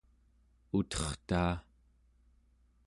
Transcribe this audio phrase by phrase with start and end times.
[0.77, 1.53] utertaa